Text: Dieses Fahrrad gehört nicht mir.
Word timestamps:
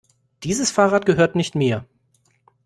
Dieses 0.43 0.71
Fahrrad 0.71 1.05
gehört 1.05 1.35
nicht 1.35 1.53
mir. 1.53 1.85